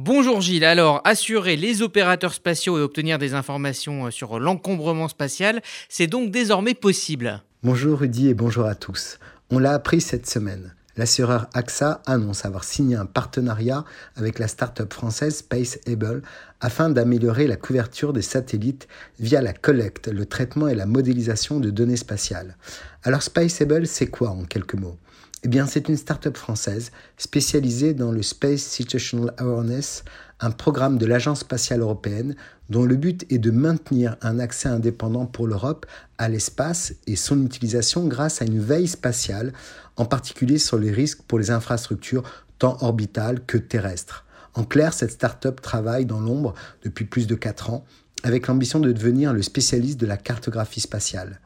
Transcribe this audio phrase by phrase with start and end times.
[0.00, 5.60] Bonjour Gilles, alors assurer les opérateurs spatiaux et obtenir des informations euh, sur l'encombrement spatial,
[5.88, 7.42] c'est donc désormais possible.
[7.64, 9.18] Bonjour Rudy et bonjour à tous.
[9.50, 10.72] On l'a appris cette semaine.
[10.96, 13.84] L'assureur AXA annonce avoir signé un partenariat
[14.14, 16.22] avec la start-up française SpaceAble
[16.60, 18.86] afin d'améliorer la couverture des satellites
[19.18, 22.56] via la collecte, le traitement et la modélisation de données spatiales.
[23.02, 24.96] Alors SpaceAble, c'est quoi en quelques mots?
[25.44, 30.04] Eh bien, c'est une start-up française spécialisée dans le Space Situational Awareness,
[30.40, 32.34] un programme de l'Agence spatiale européenne
[32.70, 35.86] dont le but est de maintenir un accès indépendant pour l'Europe
[36.18, 39.52] à l'espace et son utilisation grâce à une veille spatiale,
[39.96, 42.24] en particulier sur les risques pour les infrastructures
[42.58, 44.24] tant orbitales que terrestres.
[44.54, 47.84] En clair, cette start-up travaille dans l'ombre depuis plus de 4 ans
[48.24, 51.40] avec l'ambition de devenir le spécialiste de la cartographie spatiale.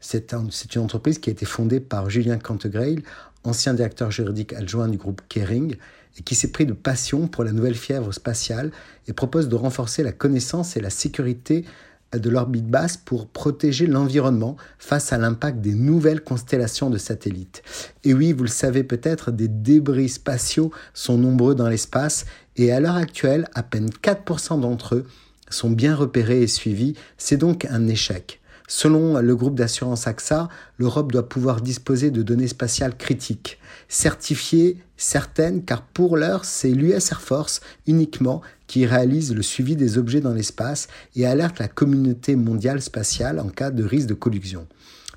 [0.00, 3.02] C'est une entreprise qui a été fondée par Julien Cantegrail,
[3.48, 5.76] ancien directeur juridique adjoint du groupe Kering,
[6.18, 8.70] et qui s'est pris de passion pour la nouvelle fièvre spatiale
[9.06, 11.64] et propose de renforcer la connaissance et la sécurité
[12.12, 17.62] de l'orbite basse pour protéger l'environnement face à l'impact des nouvelles constellations de satellites.
[18.04, 22.24] Et oui, vous le savez peut-être, des débris spatiaux sont nombreux dans l'espace
[22.56, 25.06] et à l'heure actuelle, à peine 4% d'entre eux
[25.50, 26.94] sont bien repérés et suivis.
[27.16, 28.40] C'est donc un échec.
[28.70, 35.64] Selon le groupe d'assurance AXA, l'Europe doit pouvoir disposer de données spatiales critiques, certifiées certaines,
[35.64, 40.34] car pour l'heure, c'est l'US Air Force uniquement qui réalise le suivi des objets dans
[40.34, 44.66] l'espace et alerte la communauté mondiale spatiale en cas de risque de collusion.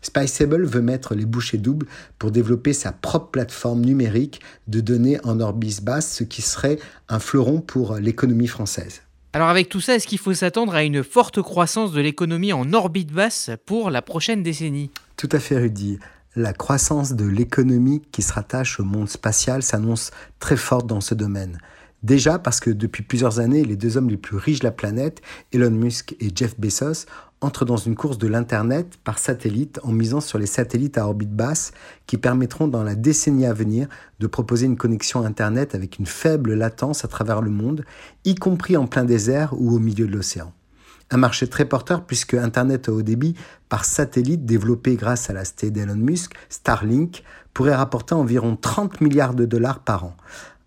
[0.00, 1.86] Spiceable veut mettre les bouchées doubles
[2.20, 7.18] pour développer sa propre plateforme numérique de données en orbite basse, ce qui serait un
[7.18, 9.02] fleuron pour l'économie française.
[9.32, 12.72] Alors avec tout ça, est-ce qu'il faut s'attendre à une forte croissance de l'économie en
[12.72, 14.90] orbite basse pour la prochaine décennie?
[15.16, 16.00] Tout à fait Rudy.
[16.34, 21.14] La croissance de l'économie qui se rattache au monde spatial s'annonce très forte dans ce
[21.14, 21.60] domaine.
[22.02, 25.22] Déjà parce que depuis plusieurs années, les deux hommes les plus riches de la planète,
[25.52, 27.06] Elon Musk et Jeff Bezos,
[27.40, 31.34] entrent dans une course de l'Internet par satellite en misant sur les satellites à orbite
[31.34, 31.72] basse
[32.06, 33.88] qui permettront dans la décennie à venir
[34.18, 37.84] de proposer une connexion Internet avec une faible latence à travers le monde,
[38.24, 40.52] y compris en plein désert ou au milieu de l'océan.
[41.10, 43.34] Un marché très porteur puisque Internet à haut débit
[43.68, 49.34] par satellite développé grâce à la cité d'Elon Musk, Starlink, pourrait rapporter environ 30 milliards
[49.34, 50.16] de dollars par an.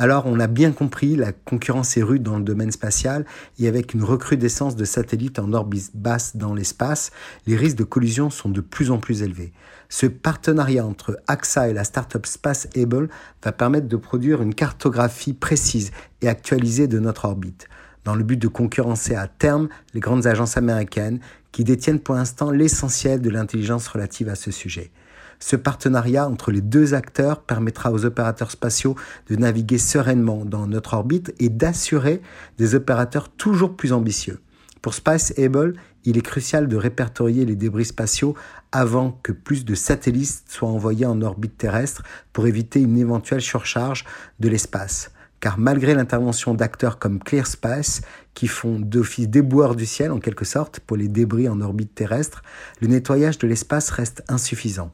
[0.00, 3.26] Alors on a bien compris, la concurrence est rude dans le domaine spatial
[3.58, 7.10] et avec une recrudescence de satellites en orbite basse dans l'espace,
[7.48, 9.52] les risques de collision sont de plus en plus élevés.
[9.88, 13.08] Ce partenariat entre AXA et la startup SpaceAble
[13.42, 15.90] va permettre de produire une cartographie précise
[16.22, 17.66] et actualisée de notre orbite,
[18.04, 21.18] dans le but de concurrencer à terme les grandes agences américaines
[21.50, 24.92] qui détiennent pour l'instant l'essentiel de l'intelligence relative à ce sujet.
[25.40, 28.96] Ce partenariat entre les deux acteurs permettra aux opérateurs spatiaux
[29.28, 32.20] de naviguer sereinement dans notre orbite et d'assurer
[32.58, 34.40] des opérateurs toujours plus ambitieux.
[34.82, 38.34] Pour SpaceAble, il est crucial de répertorier les débris spatiaux
[38.72, 44.04] avant que plus de satellites soient envoyés en orbite terrestre pour éviter une éventuelle surcharge
[44.40, 45.10] de l'espace.
[45.40, 48.00] Car malgré l'intervention d'acteurs comme ClearSpace,
[48.34, 52.42] qui font d'office déboueurs du ciel en quelque sorte pour les débris en orbite terrestre,
[52.80, 54.92] le nettoyage de l'espace reste insuffisant.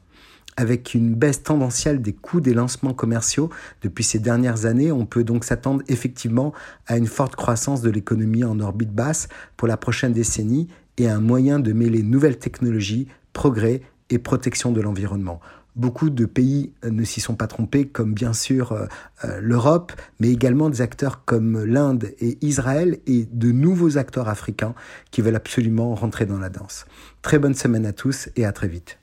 [0.57, 3.49] Avec une baisse tendancielle des coûts des lancements commerciaux
[3.81, 6.53] depuis ces dernières années, on peut donc s'attendre effectivement
[6.87, 9.27] à une forte croissance de l'économie en orbite basse
[9.57, 14.71] pour la prochaine décennie et à un moyen de mêler nouvelles technologies, progrès et protection
[14.71, 15.41] de l'environnement.
[15.75, 18.85] Beaucoup de pays ne s'y sont pas trompés, comme bien sûr euh,
[19.25, 19.91] euh, l'Europe,
[20.21, 24.73] mais également des acteurs comme l'Inde et Israël et de nouveaux acteurs africains
[25.11, 26.85] qui veulent absolument rentrer dans la danse.
[27.21, 28.99] Très bonne semaine à tous et à très vite.